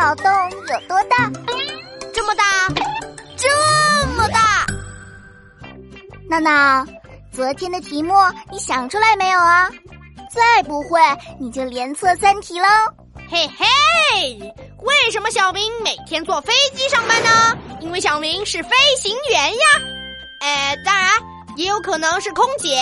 [0.00, 1.30] 脑洞有多大？
[2.14, 2.42] 这么大，
[3.36, 4.66] 这么大。
[6.26, 6.86] 闹闹，
[7.30, 8.14] 昨天的题目
[8.50, 9.68] 你想出来没有啊？
[10.30, 10.98] 再不会
[11.38, 12.66] 你就连错三题喽。
[13.28, 17.58] 嘿嘿，为什么小明每天坐飞机上班呢？
[17.80, 19.60] 因为小明是飞行员呀。
[20.40, 21.10] 哎，当然
[21.56, 22.80] 也有可能是空姐。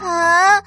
[0.00, 0.62] 啊，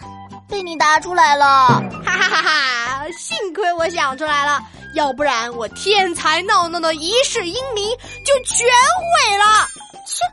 [0.50, 1.82] 被你答出来了！
[2.06, 3.06] 哈哈哈哈！
[3.18, 4.62] 幸亏我想出来了，
[4.96, 7.90] 要不然我天才闹闹的一世英名
[8.26, 9.68] 就全毁了。
[10.08, 10.24] 切，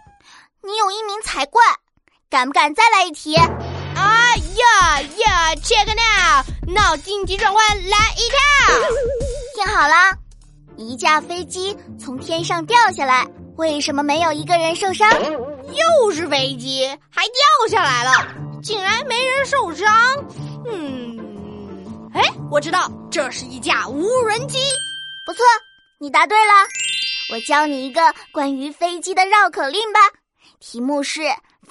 [0.62, 1.60] 你有英名才怪！
[2.30, 3.36] 敢不敢再来一题？
[3.36, 8.72] 啊呀呀！Check now，脑筋急转弯来一套。
[9.56, 9.94] 听好了，
[10.76, 13.26] 一架飞机从天上掉下来，
[13.56, 15.10] 为什么没有一个人受伤？
[15.20, 18.12] 又是飞机，还掉下来了，
[18.62, 20.24] 竟然没人受伤。
[20.66, 21.18] 嗯，
[22.14, 24.58] 哎，我知道，这是一架无人机。
[25.26, 25.44] 不错，
[25.98, 26.52] 你答对了。
[27.30, 28.00] 我教你一个
[28.32, 30.00] 关于飞机的绕口令吧，
[30.60, 31.20] 题目是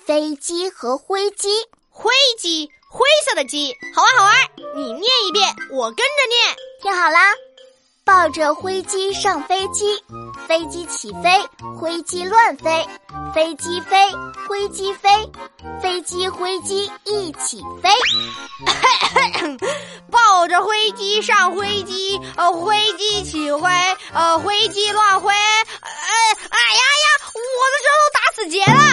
[0.06, 1.50] 飞机和灰机。
[1.90, 4.34] 灰机，灰色的机，好玩好玩。
[4.76, 6.56] 你念一遍，我跟着念。
[6.80, 7.34] 听好啦，
[8.06, 10.00] 抱着灰机上飞机，
[10.52, 11.30] 飞机起飞，
[11.80, 12.86] 灰机乱飞，
[13.34, 13.96] 飞机飞，
[14.50, 15.10] 灰机飞，
[15.82, 17.90] 飞机灰机一起飞。
[20.12, 25.30] 抱着灰机上灰机，呃，灰机起飞，呃，灰机乱飞。
[25.30, 25.38] 哎，
[26.50, 27.40] 哎呀呀，我
[27.72, 28.91] 的舌头打死结了。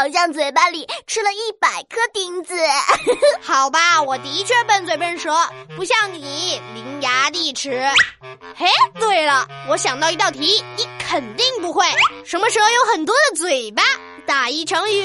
[0.00, 2.54] 好像嘴巴里吃了一百颗钉子。
[3.42, 5.36] 好吧，我的确笨嘴笨舌，
[5.76, 7.86] 不像你伶牙俐齿。
[8.56, 8.66] 嘿，
[8.98, 11.84] 对了，我想到一道题，你肯定不会。
[12.24, 13.82] 什么蛇有很多的嘴巴？
[14.26, 15.04] 打一成语。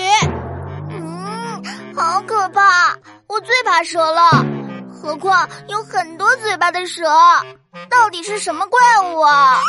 [0.91, 1.61] 嗯，
[1.93, 2.97] 好可怕！
[3.27, 4.45] 我最怕蛇了，
[4.93, 7.03] 何况有很多嘴巴的蛇。
[7.89, 9.59] 到底是什么怪物啊？